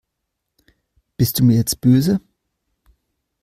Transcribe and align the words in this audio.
Bist 1.15 1.37
du 1.39 1.43
mir 1.43 1.57
jetzt 1.57 1.79
böse? 1.79 2.19